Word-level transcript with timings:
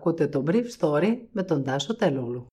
Ακούτε 0.00 0.26
το 0.26 0.44
Brief 0.46 0.64
Story 0.78 1.16
με 1.32 1.42
τον 1.42 1.64
Τάσο 1.64 1.96
Τελούλου. 1.96 2.46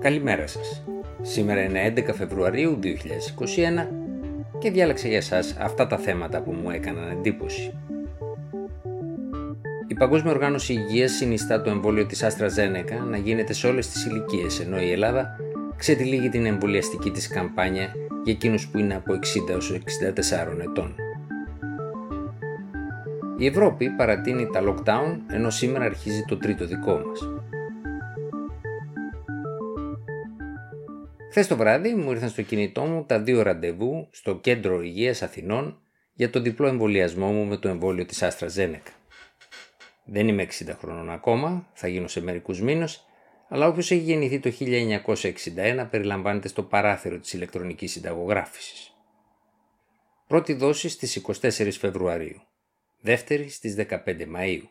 Καλημέρα 0.00 0.46
σας. 0.46 0.84
Σήμερα 1.22 1.62
είναι 1.62 1.92
11 1.96 2.14
Φεβρουαρίου 2.14 2.78
2021 2.82 2.88
και 4.58 4.70
διάλεξα 4.70 5.08
για 5.08 5.22
σας 5.22 5.56
αυτά 5.58 5.86
τα 5.86 5.98
θέματα 5.98 6.42
που 6.42 6.52
μου 6.52 6.70
έκαναν 6.70 7.10
εντύπωση. 7.10 7.72
Η 9.86 9.94
Παγκόσμια 9.94 10.32
Οργάνωση 10.32 10.72
Υγείας 10.72 11.12
συνιστά 11.12 11.62
το 11.62 11.70
εμβόλιο 11.70 12.06
της 12.06 12.22
Άστρα 12.22 12.48
Ζένεκα 12.48 12.96
να 12.96 13.16
γίνεται 13.16 13.52
σε 13.52 13.66
όλες 13.66 13.88
τις 13.88 14.04
ηλικίες, 14.04 14.60
ενώ 14.60 14.80
η 14.80 14.90
Ελλάδα 14.90 15.36
ξετυλίγει 15.76 16.28
την 16.28 16.46
εμβολιαστική 16.46 17.10
της 17.10 17.28
καμπάνια 17.28 17.92
για 18.24 18.32
εκείνους 18.32 18.68
που 18.68 18.78
είναι 18.78 18.94
από 18.94 19.12
60 19.12 19.50
έως 19.50 19.70
64 19.70 20.60
ετών. 20.60 21.05
Η 23.38 23.46
Ευρώπη 23.46 23.90
παρατείνει 23.90 24.46
τα 24.46 24.62
lockdown 24.64 25.18
ενώ 25.30 25.50
σήμερα 25.50 25.84
αρχίζει 25.84 26.24
το 26.24 26.36
τρίτο 26.36 26.66
δικό 26.66 26.98
μας. 26.98 27.20
Χθες 31.30 31.46
το 31.46 31.56
βράδυ 31.56 31.94
μου 31.94 32.10
ήρθαν 32.10 32.28
στο 32.28 32.42
κινητό 32.42 32.82
μου 32.82 33.04
τα 33.04 33.20
δύο 33.20 33.42
ραντεβού 33.42 34.08
στο 34.10 34.36
Κέντρο 34.36 34.82
Υγείας 34.82 35.22
Αθηνών 35.22 35.78
για 36.12 36.30
το 36.30 36.40
διπλό 36.40 36.66
εμβολιασμό 36.66 37.32
μου 37.32 37.44
με 37.44 37.56
το 37.56 37.68
εμβόλιο 37.68 38.04
της 38.04 38.22
Άστρα 38.22 38.48
Ζένεκα. 38.48 38.92
Δεν 40.04 40.28
είμαι 40.28 40.42
60 40.42 40.74
χρονών 40.78 41.10
ακόμα, 41.10 41.66
θα 41.72 41.88
γίνω 41.88 42.08
σε 42.08 42.22
μερικούς 42.22 42.60
μήνες, 42.60 43.06
αλλά 43.48 43.66
όποιος 43.66 43.90
έχει 43.90 44.00
γεννηθεί 44.00 44.40
το 44.40 44.50
1961 44.50 45.86
περιλαμβάνεται 45.90 46.48
στο 46.48 46.62
παράθυρο 46.62 47.18
της 47.18 47.32
ηλεκτρονικής 47.32 47.92
συνταγογράφησης. 47.92 48.94
Πρώτη 50.26 50.52
δόση 50.52 50.88
στις 50.88 51.16
24 51.16 51.78
Φεβρουαρίου 51.78 52.40
δεύτερη 53.00 53.48
στις 53.48 53.74
15 53.78 53.96
Μαΐου. 54.06 54.62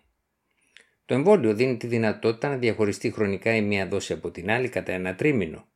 Το 1.05 1.13
εμβόλιο 1.13 1.53
δίνει 1.53 1.77
τη 1.77 1.87
δυνατότητα 1.87 2.49
να 2.49 2.57
διαχωριστεί 2.57 3.11
χρονικά 3.11 3.55
η 3.55 3.61
μία 3.61 3.87
δόση 3.87 4.13
από 4.13 4.31
την 4.31 4.51
άλλη 4.51 4.69
κατά 4.69 4.91
ένα 4.91 5.15
τρίμηνο 5.15 5.67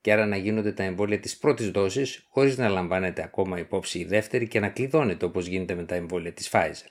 και 0.00 0.12
άρα 0.12 0.26
να 0.26 0.36
γίνονται 0.36 0.72
τα 0.72 0.82
εμβόλια 0.82 1.18
της 1.18 1.38
πρώτης 1.38 1.70
δόσης 1.70 2.26
χωρίς 2.28 2.58
να 2.58 2.68
λαμβάνεται 2.68 3.22
ακόμα 3.22 3.58
υπόψη 3.58 3.98
η 3.98 4.04
δεύτερη 4.04 4.48
και 4.48 4.60
να 4.60 4.68
κλειδώνεται 4.68 5.24
όπως 5.24 5.46
γίνεται 5.46 5.74
με 5.74 5.84
τα 5.84 5.94
εμβόλια 5.94 6.32
της 6.32 6.50
Pfizer. 6.52 6.90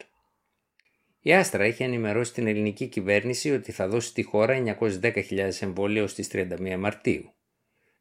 Η 1.22 1.34
Άστρα 1.34 1.64
έχει 1.64 1.84
ενημερώσει 1.84 2.34
την 2.34 2.48
ελληνική 2.48 2.88
κυβέρνηση 2.88 3.52
ότι 3.52 3.72
θα 3.72 3.88
δώσει 3.88 4.08
στη 4.08 4.24
χώρα 4.24 4.78
910.000 4.80 5.50
εμβόλια 5.60 6.04
ως 6.04 6.14
τις 6.14 6.28
31 6.32 6.76
Μαρτίου. 6.80 7.34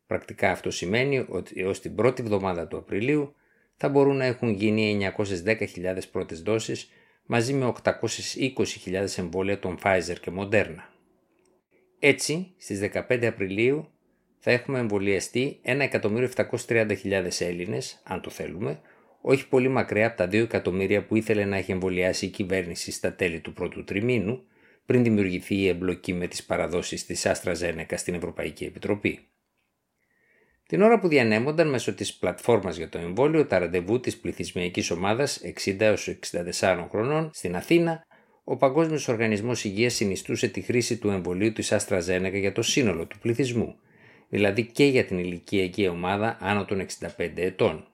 Πρακτικά 0.06 0.50
αυτό 0.50 0.70
σημαίνει 0.70 1.26
ότι 1.28 1.60
έως 1.60 1.80
την 1.80 1.94
πρώτη 1.94 2.22
εβδομάδα 2.22 2.66
του 2.66 2.76
Απριλίου 2.76 3.34
θα 3.76 3.88
μπορούν 3.88 4.16
να 4.16 4.24
έχουν 4.24 4.50
γίνει 4.50 5.12
910.000 5.16 5.98
πρώτες 6.12 6.42
δόσεις 6.42 6.90
μαζί 7.30 7.52
με 7.52 7.72
820.000 7.84 9.04
εμβόλια 9.16 9.58
των 9.58 9.78
Pfizer 9.82 10.16
και 10.20 10.32
Moderna. 10.38 10.82
Έτσι, 11.98 12.54
στις 12.58 12.90
15 13.08 13.24
Απριλίου 13.24 13.88
θα 14.38 14.50
έχουμε 14.50 14.78
εμβολιαστεί 14.78 15.60
1.730.000 15.64 17.28
Έλληνες, 17.38 18.00
αν 18.04 18.20
το 18.20 18.30
θέλουμε, 18.30 18.80
όχι 19.20 19.48
πολύ 19.48 19.68
μακριά 19.68 20.06
από 20.06 20.16
τα 20.16 20.26
2 20.26 20.32
εκατομμύρια 20.32 21.04
που 21.04 21.16
ήθελε 21.16 21.44
να 21.44 21.56
έχει 21.56 21.72
εμβολιάσει 21.72 22.26
η 22.26 22.28
κυβέρνηση 22.28 22.90
στα 22.90 23.14
τέλη 23.14 23.40
του 23.40 23.52
πρώτου 23.52 23.84
τριμήνου, 23.84 24.42
πριν 24.86 25.02
δημιουργηθεί 25.02 25.54
η 25.54 25.68
εμπλοκή 25.68 26.12
με 26.12 26.26
τις 26.26 26.44
παραδόσεις 26.44 27.06
της 27.06 27.26
Άστρα 27.26 27.54
Ζένεκα 27.54 27.96
στην 27.96 28.14
Ευρωπαϊκή 28.14 28.64
Επιτροπή. 28.64 29.28
Την 30.68 30.82
ώρα 30.82 30.98
που 30.98 31.08
διανέμονταν 31.08 31.68
μέσω 31.68 31.94
της 31.94 32.14
πλατφόρμας 32.14 32.76
για 32.76 32.88
το 32.88 32.98
εμβόλιο 32.98 33.46
τα 33.46 33.58
ραντεβού 33.58 34.00
της 34.00 34.18
πληθυσμιακής 34.18 34.90
ομάδας 34.90 35.40
60 35.64 35.96
64 36.58 36.86
χρονών 36.90 37.30
στην 37.32 37.56
Αθήνα, 37.56 38.06
ο 38.44 38.56
Παγκόσμιος 38.56 39.08
Οργανισμός 39.08 39.64
Υγείας 39.64 39.94
συνιστούσε 39.94 40.48
τη 40.48 40.60
χρήση 40.60 40.98
του 40.98 41.08
εμβολίου 41.08 41.52
της 41.52 41.72
AstraZeneca 41.72 42.32
για 42.34 42.52
το 42.52 42.62
σύνολο 42.62 43.06
του 43.06 43.18
πληθυσμού, 43.18 43.76
δηλαδή 44.28 44.66
και 44.66 44.84
για 44.84 45.04
την 45.04 45.18
ηλικιακή 45.18 45.88
ομάδα 45.88 46.36
άνω 46.40 46.64
των 46.64 46.86
65 47.16 47.30
ετών. 47.34 47.88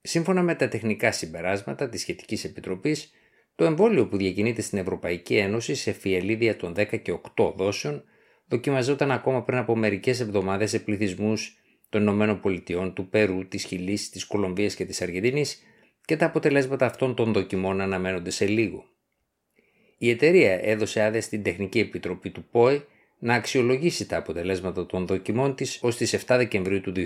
Σύμφωνα 0.00 0.42
με 0.42 0.54
τα 0.54 0.68
τεχνικά 0.68 1.12
συμπεράσματα 1.12 1.88
της 1.88 2.00
σχετικής 2.00 2.44
επιτροπής, 2.44 3.10
το 3.54 3.64
εμβόλιο 3.64 4.06
που 4.08 4.16
διακινείται 4.16 4.62
στην 4.62 4.78
Ευρωπαϊκή 4.78 5.36
Ένωση 5.36 5.74
σε 5.74 5.92
φιελίδια 5.92 6.56
των 6.56 6.74
10 6.76 7.02
και 7.02 7.18
8 7.36 7.52
δόσεων 7.56 8.04
δοκιμαζόταν 8.54 9.10
ακόμα 9.10 9.42
πριν 9.42 9.58
από 9.58 9.76
μερικές 9.76 10.20
εβδομάδες 10.20 10.70
σε 10.70 10.78
πληθυσμούς 10.78 11.58
των 11.88 12.00
Ηνωμένων 12.00 12.40
Πολιτειών, 12.40 12.94
του 12.94 13.08
Περού, 13.08 13.48
της 13.48 13.64
Χιλής, 13.64 14.10
της 14.10 14.24
Κολομβίας 14.24 14.74
και 14.74 14.84
της 14.84 15.02
Αργεντινή 15.02 15.44
και 16.04 16.16
τα 16.16 16.26
αποτελέσματα 16.26 16.86
αυτών 16.86 17.14
των 17.14 17.32
δοκιμών 17.32 17.80
αναμένονται 17.80 18.30
σε 18.30 18.46
λίγο. 18.46 18.84
Η 19.98 20.10
εταιρεία 20.10 20.60
έδωσε 20.62 21.02
άδεια 21.02 21.20
στην 21.20 21.42
Τεχνική 21.42 21.78
Επιτροπή 21.78 22.30
του 22.30 22.44
ΠΟΕ 22.50 22.84
να 23.18 23.34
αξιολογήσει 23.34 24.06
τα 24.06 24.16
αποτελέσματα 24.16 24.86
των 24.86 25.06
δοκιμών 25.06 25.54
της 25.54 25.78
ως 25.82 25.96
τις 25.96 26.14
7 26.14 26.18
Δεκεμβρίου 26.26 26.80
του 26.80 26.92
2020. 26.92 27.00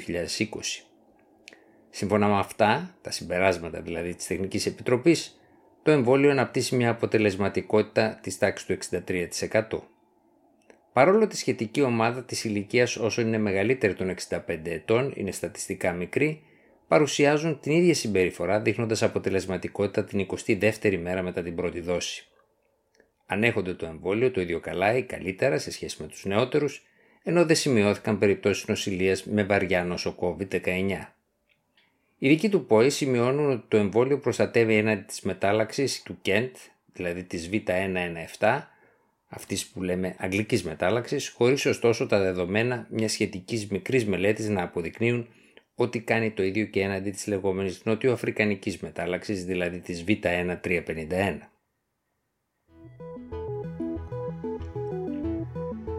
Σύμφωνα 1.91 2.29
με 2.29 2.39
αυτά, 2.39 2.97
τα 3.01 3.11
συμπεράσματα 3.11 3.81
δηλαδή 3.81 4.15
της 4.15 4.27
Τεχνικής 4.27 4.67
Επιτροπής, 4.67 5.41
το 5.83 5.91
εμβόλιο 5.91 6.31
αναπτύσσει 6.31 6.77
μια 6.77 6.91
αποτελεσματικότητα 6.91 8.19
της 8.23 8.39
τάξης 8.39 8.67
του 8.67 8.73
63%. 8.73 9.98
Παρόλο 10.99 11.23
ότι 11.23 11.35
η 11.35 11.39
σχετική 11.39 11.83
ομάδα 11.83 12.25
της 12.25 12.45
ηλικίας 12.45 12.97
όσο 12.97 13.21
είναι 13.21 13.39
μεγαλύτερη 13.39 13.95
των 13.95 14.15
65 14.29 14.39
ετών 14.65 15.13
είναι 15.17 15.31
στατιστικά 15.31 15.93
μικρή, 15.93 16.43
παρουσιάζουν 16.89 17.61
την 17.61 17.73
ίδια 17.73 17.95
συμπεριφορά 17.95 18.61
δείχνοντας 18.61 19.03
αποτελεσματικότητα 19.03 20.05
την 20.05 20.27
22η 20.47 20.99
μέρα 21.03 21.23
μετά 21.23 21.43
την 21.43 21.55
πρώτη 21.55 21.81
δόση. 21.81 22.27
Ανέχονται 23.27 23.75
το 23.75 23.87
εμβόλιο 23.87 24.31
το 24.31 24.41
ίδιο 24.41 24.61
καλά 24.61 24.97
ή 24.97 25.03
καλύτερα 25.03 25.59
σε 25.59 25.71
σχέση 25.71 26.03
με 26.03 26.09
τους 26.09 26.25
νεότερους, 26.25 26.87
ενώ 27.23 27.45
δεν 27.45 27.57
σημειώθηκαν 27.57 28.19
περιπτώσεις 28.19 28.67
νοσηλείας 28.67 29.25
με 29.25 29.45
βαριά 29.45 29.85
νόσο 29.85 30.15
COVID-19. 30.21 31.15
Οι 32.19 32.29
δικοί 32.29 32.49
του 32.49 32.67
ΠΟΗ 32.67 32.91
σημειώνουν 32.91 33.51
ότι 33.51 33.65
το 33.69 33.77
εμβόλιο 33.77 34.19
προστατεύει 34.19 34.75
έναντι 34.75 35.03
της 35.03 35.21
μετάλλαξης 35.21 36.03
του 36.03 36.19
Kent, 36.25 36.53
δηλαδή 36.93 37.25
της 37.25 37.51
V117, 37.53 38.78
αυτής 39.29 39.67
που 39.67 39.83
λέμε 39.83 40.15
αγγλικής 40.19 40.65
μετάλλαξης, 40.65 41.29
χωρίς 41.29 41.67
ωστόσο 41.67 42.07
τα 42.07 42.19
δεδομένα 42.19 42.87
μιας 42.91 43.13
σχετικής 43.13 43.67
μικρής 43.67 44.07
μελέτης 44.07 44.49
να 44.49 44.63
αποδεικνύουν 44.63 45.29
ότι 45.75 46.01
κάνει 46.01 46.31
το 46.31 46.43
ίδιο 46.43 46.65
και 46.65 46.81
έναντι 46.81 47.11
της 47.11 47.27
λεγόμενης 47.27 47.85
νότιο-αφρικανική 47.85 48.79
μετάλλαξης, 48.81 49.45
δηλαδή 49.45 49.79
της 49.79 50.05
Β1351. 50.07 51.39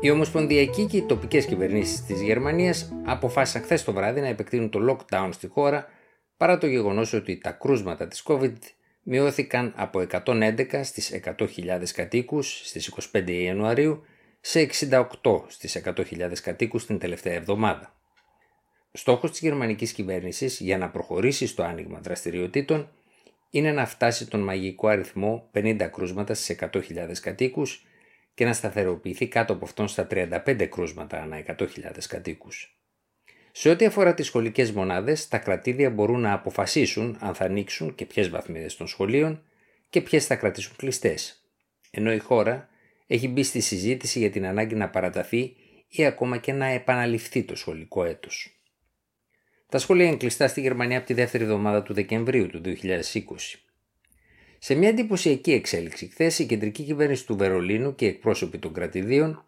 Η 0.01 0.09
Ομοσπονδιακή 0.09 0.85
και 0.85 0.97
οι 0.97 1.01
τοπικές 1.01 1.45
κυβερνήσεις 1.45 2.05
της 2.05 2.21
Γερμανίας 2.21 2.93
αποφάσισαν 3.05 3.61
χθες 3.61 3.83
το 3.83 3.93
βράδυ 3.93 4.21
να 4.21 4.27
επεκτείνουν 4.27 4.69
το 4.69 4.79
lockdown 4.89 5.29
στη 5.31 5.47
χώρα 5.47 5.87
παρά 6.37 6.57
το 6.57 6.67
γεγονός 6.67 7.13
ότι 7.13 7.37
τα 7.37 7.51
κρούσματα 7.51 8.07
της 8.07 8.23
COVID 8.25 8.57
μειώθηκαν 9.09 9.73
από 9.75 10.05
111 10.11 10.81
στις 10.83 11.19
100.000 11.23 11.83
κατοίκους 11.93 12.61
στις 12.67 12.93
25 13.13 13.29
Ιανουαρίου 13.29 14.03
σε 14.41 14.69
68 14.79 15.13
στις 15.47 15.81
100.000 15.85 16.31
κατοίκους 16.43 16.85
την 16.85 16.99
τελευταία 16.99 17.33
εβδομάδα. 17.33 17.95
Στόχος 18.91 19.31
της 19.31 19.39
γερμανικής 19.39 19.91
κυβέρνησης 19.91 20.59
για 20.59 20.77
να 20.77 20.89
προχωρήσει 20.89 21.47
στο 21.47 21.63
άνοιγμα 21.63 21.99
δραστηριοτήτων 21.99 22.91
είναι 23.49 23.71
να 23.71 23.85
φτάσει 23.85 24.27
τον 24.27 24.39
μαγικό 24.39 24.87
αριθμό 24.87 25.49
50 25.53 25.89
κρούσματα 25.91 26.33
στις 26.33 26.57
100.000 26.59 27.19
κατοίκους 27.21 27.85
και 28.33 28.45
να 28.45 28.53
σταθεροποιηθεί 28.53 29.27
κάτω 29.27 29.53
από 29.53 29.65
αυτόν 29.65 29.87
στα 29.87 30.07
35 30.11 30.67
κρούσματα 30.69 31.21
ανά 31.21 31.43
100.000 31.47 31.67
κατοίκους. 32.07 32.78
Σε 33.51 33.69
ό,τι 33.69 33.85
αφορά 33.85 34.13
τις 34.13 34.25
σχολικές 34.25 34.71
μονάδες, 34.71 35.27
τα 35.27 35.37
κρατήδια 35.37 35.89
μπορούν 35.89 36.19
να 36.19 36.33
αποφασίσουν 36.33 37.17
αν 37.19 37.35
θα 37.35 37.45
ανοίξουν 37.45 37.95
και 37.95 38.05
ποιες 38.05 38.29
βαθμίδες 38.29 38.75
των 38.75 38.87
σχολείων 38.87 39.43
και 39.89 40.01
ποιες 40.01 40.25
θα 40.25 40.35
κρατήσουν 40.35 40.75
κλειστές. 40.75 41.43
Ενώ 41.91 42.13
η 42.13 42.17
χώρα 42.17 42.69
έχει 43.07 43.27
μπει 43.27 43.43
στη 43.43 43.59
συζήτηση 43.59 44.19
για 44.19 44.29
την 44.29 44.45
ανάγκη 44.45 44.75
να 44.75 44.89
παραταθεί 44.89 45.55
ή 45.87 46.05
ακόμα 46.05 46.37
και 46.37 46.53
να 46.53 46.65
επαναληφθεί 46.65 47.43
το 47.43 47.55
σχολικό 47.55 48.03
έτος. 48.03 48.53
Τα 49.69 49.77
σχολεία 49.77 50.05
είναι 50.05 50.17
κλειστά 50.17 50.47
στη 50.47 50.61
Γερμανία 50.61 50.97
από 50.97 51.07
τη 51.07 51.13
δεύτερη 51.13 51.43
εβδομάδα 51.43 51.83
του 51.83 51.93
Δεκεμβρίου 51.93 52.47
του 52.47 52.61
2020. 52.63 52.73
Σε 54.59 54.75
μια 54.75 54.89
εντυπωσιακή 54.89 55.51
εξέλιξη, 55.51 56.07
χθες 56.07 56.39
η 56.39 56.45
κεντρική 56.45 56.83
κυβέρνηση 56.83 57.25
του 57.25 57.37
Βερολίνου 57.37 57.95
και 57.95 58.05
οι 58.05 58.07
εκπρόσωποι 58.07 58.57
των 58.57 58.73
κρατηδίων, 58.73 59.45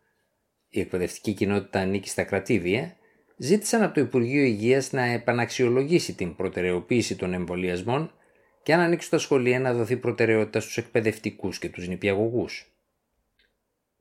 η 0.70 0.80
εκπαιδευτική 0.80 1.34
κοινότητα 1.34 1.80
ανήκει 1.80 2.10
στα 2.10 2.24
κρατήδια, 2.24 2.96
ζήτησαν 3.44 3.84
από 3.84 3.94
το 3.94 4.02
Υπουργείο 4.02 4.44
Υγείας 4.44 4.92
να 4.92 5.04
επαναξιολογήσει 5.04 6.14
την 6.14 6.36
προτεραιοποίηση 6.36 7.16
των 7.16 7.34
εμβολιασμών 7.34 8.14
και 8.64 8.74
αν 8.74 8.80
ανοίξουν 8.80 9.10
τα 9.10 9.18
σχολεία 9.18 9.60
να 9.60 9.74
δοθεί 9.74 9.98
προτεραιότητα 9.98 10.60
στους 10.60 10.78
εκπαιδευτικούς 10.78 11.60
και 11.60 11.70
τους 11.70 11.88
νηπιαγωγούς. 11.88 12.72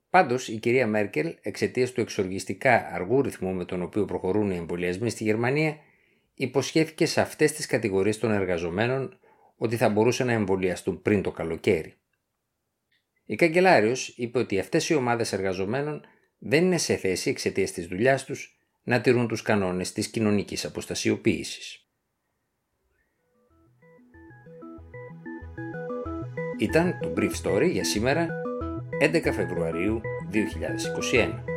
Πάντως, 0.09 0.47
η 0.47 0.57
κυρία 0.57 0.87
Μέρκελ, 0.87 1.35
εξαιτίας 1.41 1.91
του 1.91 2.01
εξοργιστικά 2.01 2.89
αργού 2.93 3.21
ρυθμού 3.21 3.53
με 3.53 3.65
τον 3.65 3.81
οποίο 3.81 4.05
προχωρούν 4.05 4.51
οι 4.51 4.55
εμβολιασμοί 4.55 5.09
στη 5.09 5.23
Γερμανία, 5.23 5.77
υποσχέθηκε 6.33 7.05
σε 7.05 7.21
αυτές 7.21 7.51
τις 7.51 7.65
κατηγορίες 7.65 8.17
των 8.17 8.31
εργαζομένων 8.31 9.19
ότι 9.57 9.75
θα 9.75 9.89
μπορούσαν 9.89 10.27
να 10.27 10.33
εμβολιαστούν 10.33 11.01
πριν 11.01 11.21
το 11.21 11.31
καλοκαίρι. 11.31 11.93
Η 13.25 13.35
καγκελάριος 13.35 14.13
είπε 14.17 14.39
ότι 14.39 14.59
αυτές 14.59 14.89
οι 14.89 14.93
ομάδες 14.93 15.33
εργαζομένων 15.33 16.01
δεν 16.37 16.65
είναι 16.65 16.77
σε 16.77 16.95
θέση 16.95 17.29
εξαιτίας 17.29 17.71
της 17.71 17.87
δουλειάς 17.87 18.25
τους 18.25 18.55
να 18.83 19.01
τηρούν 19.01 19.27
τους 19.27 19.41
κανόνες 19.41 19.91
της 19.91 20.07
κοινωνικής 20.07 20.65
αποστασιοποίησης. 20.65 21.85
Ήταν 26.57 26.99
το 27.01 27.13
Brief 27.17 27.31
Story 27.43 27.69
για 27.71 27.83
σήμερα 27.83 28.27
11 29.01 29.31
Φεβρουαρίου 29.33 30.01
2021. 30.31 31.50